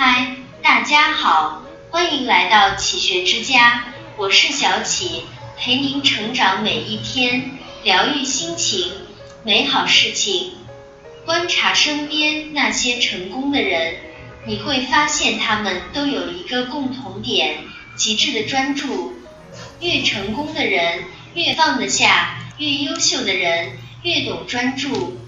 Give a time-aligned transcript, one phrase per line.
[0.00, 5.24] 嗨，大家好，欢迎来到启学之家，我是小启，
[5.58, 7.50] 陪您成长每一天，
[7.82, 8.92] 疗愈心情，
[9.42, 10.52] 美好事情。
[11.26, 13.96] 观察身边那些成功的人，
[14.46, 17.64] 你会发现他们都有一个共同点：
[17.96, 19.14] 极致的专注。
[19.80, 23.72] 越成功的人越放得下，越优秀的人
[24.04, 25.18] 越懂专注。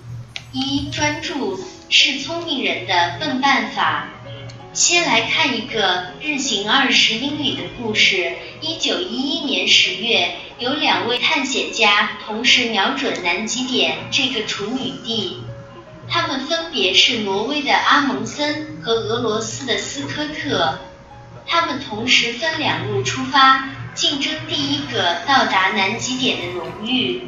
[0.52, 1.59] 一专注
[1.89, 4.07] 是聪明人的笨办法。
[4.73, 8.37] 先来看一个日行二十英里的故事。
[8.61, 15.38] 一九一一年十月，有两位探险家同时瞄准南极点这个处女地，
[16.09, 20.78] 他们分别是挪威的阿蒙森和俄罗斯的斯科特。
[21.48, 27.23] 他们同时分两路出发，竞争第一个到达南极点的荣誉。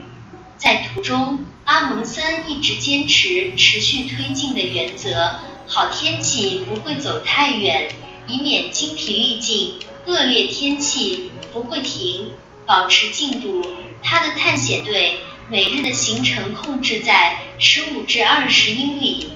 [0.56, 7.88] 在途中，阿蒙森一直坚持持续推进的原则，好天气不会走太远，
[8.26, 9.74] 以免精疲力尽；
[10.06, 12.32] 恶劣天气不会停，
[12.66, 13.64] 保持进度。
[14.02, 19.28] 他的探险队每日的行程控制在十五至二十英里。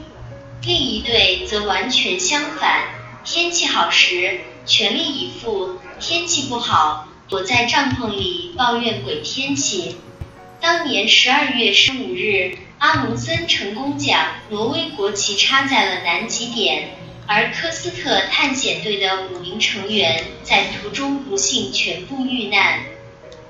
[0.62, 2.88] 另一队则完全相反，
[3.24, 9.96] 天气好时全力以赴，天气不好躲在帐篷里抱怨鬼天气。
[10.60, 16.90] 当年十二月十五日，阿蒙森成功将挪威国旗插在了南极点，
[17.26, 22.80] 而科斯特探险队的五名成员在途中不幸全部遇难。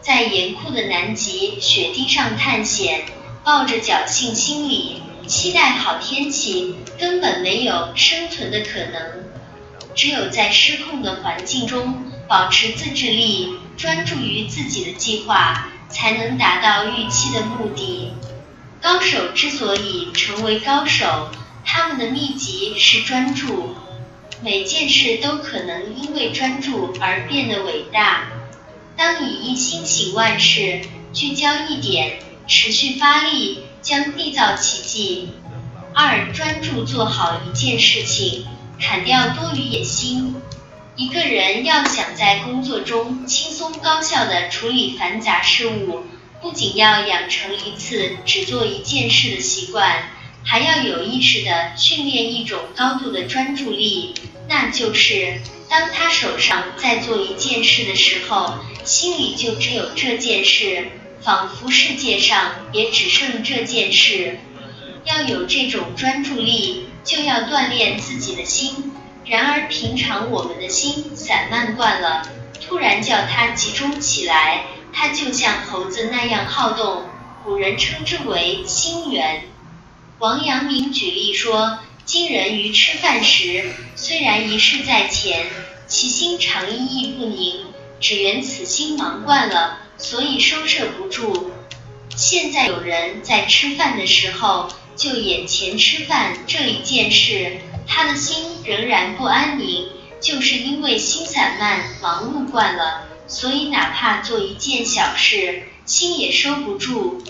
[0.01, 3.05] 在严酷的南极雪地上探险，
[3.43, 9.25] 抱着侥幸心理，期待好天气，根本没有生存的可能。
[9.97, 15.73] 只有在失控的环境中，保持自制力，专注于自己的计划。
[15.89, 18.11] 才能达到预期的目的。
[18.87, 21.33] 高手之所以成为高手，
[21.65, 23.75] 他们的秘籍是专注。
[24.41, 28.29] 每件事都可能因为专注而变得伟大。
[28.97, 35.31] 当你一心行万事，聚焦一点，持续发力，将缔造奇迹。
[35.93, 38.47] 二，专注做好一件事情，
[38.81, 40.37] 砍掉多余野心。
[40.95, 46.05] 一个人要想在工作中轻松高效地处理繁杂事务，
[46.43, 50.11] 不仅要养成一次只做一件事的习惯，
[50.45, 54.15] 还要有意识地训练一种高度的专注力。
[54.49, 60.89] 那就是，当他手上在做一件事的时候，心里就只有这件事，
[61.21, 64.39] 仿佛世界上也只剩这件事。
[65.05, 68.93] 要有这种专注力，就要锻炼自己的心。
[69.25, 72.23] 然而，平常我们的心散漫惯了，
[72.65, 74.67] 突然叫它集中起来，
[74.99, 77.03] 它就像猴子那样好动。
[77.45, 79.43] 古人称之为心猿。
[80.19, 85.47] 王阳明举例说，今人于吃饭时，虽然一事在前，
[85.87, 87.67] 其心常依依不宁，
[88.01, 91.53] 只缘此心忙惯了，所以收摄不住。
[92.17, 97.59] 现在有人在吃饭的时候，就眼前吃饭这一件事。
[97.87, 99.91] 他的心仍然不安宁，
[100.21, 107.23] 就是因为心散漫、忙碌惯了，所以哪怕做一件小事，心也收不住。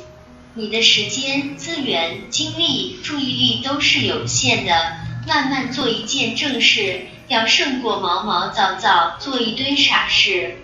[0.54, 4.96] 你的时间、资源、精力、注意力都是有限的，
[5.26, 10.56] 慢慢做一件正事，要胜过毛毛躁躁做一堆傻事。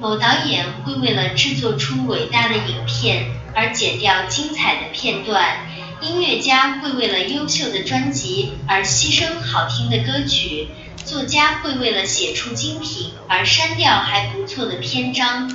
[0.00, 5.66] 某导演会为了制作出伟大的影片而剪掉精彩的片段。
[6.00, 10.66] 音乐家会为了优秀的专辑而牺牲好听的歌曲，
[11.04, 15.50] 作家会为了写出精品而删掉还不错的篇章。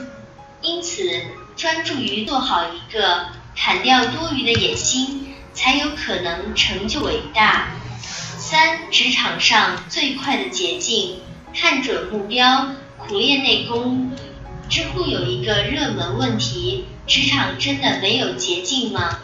[0.61, 1.21] 因此，
[1.55, 7.69] 专注于做好一个，砍掉多余的野心，才有可能成就伟大。
[8.37, 11.19] 三，职场上最快的捷径，
[11.53, 14.11] 看准目标，苦练内功。
[14.69, 19.19] 知乎有一个热门问题：职场真的没有捷径吗？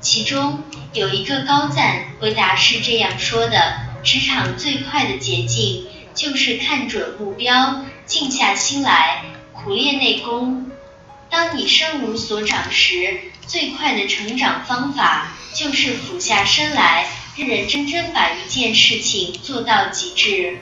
[0.00, 0.62] 其中
[0.94, 10.70] 有一个高赞回答是这样说的：职场最快的捷径就是看准目标，静下心来，苦练内功。
[11.28, 17.06] 当你身无所长时，最快的成长方法就是俯下身来，
[17.36, 20.58] 认认真真把一件事情做到极致。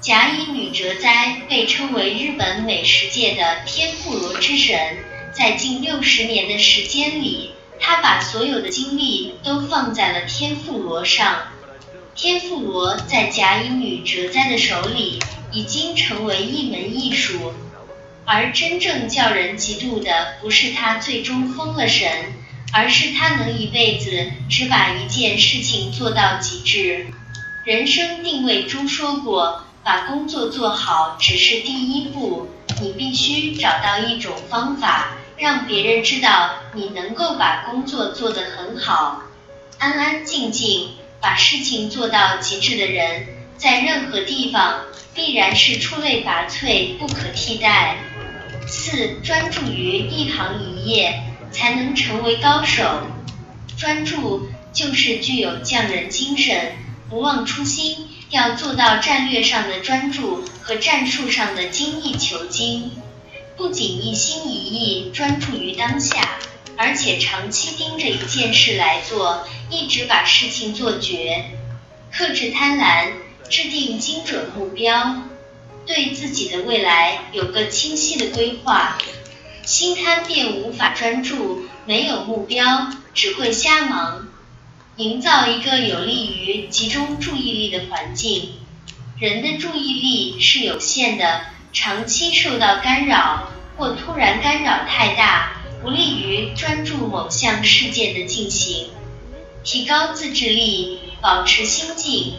[0.00, 4.96] 甲乙女哲哉被称为日本美食界的天妇罗之神，
[5.34, 7.52] 在近六十年的时间里。
[7.82, 11.34] 他把所有的精力都放在了天妇罗上，
[12.14, 15.20] 天妇罗在甲乙女哲哉的手里
[15.52, 17.54] 已经成为一门艺术，
[18.26, 22.10] 而真正叫人嫉妒的不是他最终封了神，
[22.72, 27.06] 而是他能一辈子只把一件事情做到极致。
[27.64, 32.48] 人生定位中说过，把工作做好只是第一步，
[32.82, 39.22] 你必须找到一种方法，让别人知道你能够把工作做得很好。
[39.78, 43.26] 安安静静把事情做到极致的人，
[43.56, 44.84] 在任何地方
[45.14, 47.98] 必然是出类拔萃、不可替代。
[48.66, 53.02] 四，专注于一行一业，才能成为高手。
[53.76, 56.72] 专注就是具有匠人精神。
[57.08, 62.92] 不忘初心，要做到战略上的专注和战术上的精益求精。
[63.56, 66.38] 不仅一心一意专注于当下，
[66.82, 71.50] 而且长期盯着一件事来做，一直把事情做绝。
[72.10, 73.12] 克制贪婪，
[73.50, 75.24] 制定精准目标，
[75.84, 78.96] 对自己的未来有个清晰的规划。
[79.62, 84.28] 心贪便无法专注，没有目标只会瞎忙。
[84.96, 88.54] 营造一个有利于集中注意力的环境。
[89.18, 91.42] 人的注意力是有限的，
[91.74, 98.88] 长期受到干扰或突然干扰太大，不利于专注某项事件的进行。
[99.64, 102.34] 提高自制力，保持心境。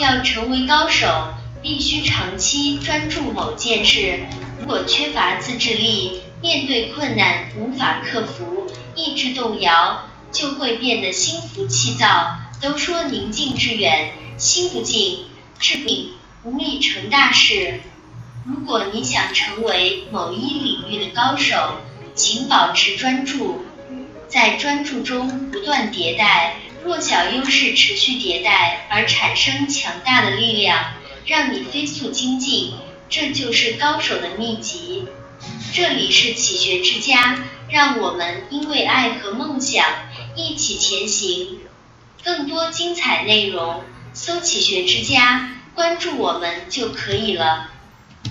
[0.00, 4.20] 要成为高手，必须长期专注某件事。
[4.60, 10.06] 如果缺乏自制力，面对困难无法克服，意志动摇。
[10.32, 12.36] 就会变得心浮气躁。
[12.60, 15.26] 都说宁静致远，心不静
[15.60, 16.10] 致病，
[16.42, 17.80] 无力成大事。
[18.44, 21.78] 如果你想成为某一领域的高手，
[22.14, 23.64] 请保持专注，
[24.28, 30.94] 在专注中不断迭代，弱小优势持续迭代而产生强大的力量，
[31.26, 32.74] 让你飞速精进。
[33.10, 35.06] 这就是高手的秘籍。
[35.72, 37.38] 这里是启学之家，
[37.68, 39.84] 让我们因为爱和梦想。
[40.36, 41.60] 一起前行，
[42.24, 47.70] 更多精彩内容，搜“启学之家”，关注我们就可以了。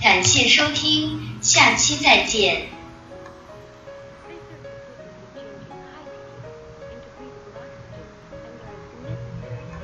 [0.02, 2.73] 感谢收听，下期再见。